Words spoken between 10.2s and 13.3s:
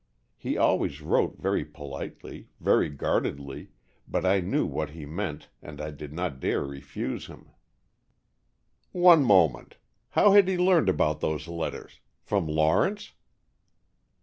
had he learned about those letters? From Lawrence?"